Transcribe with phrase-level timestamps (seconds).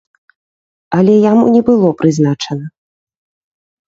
[0.99, 2.65] Але яму не было прызначана.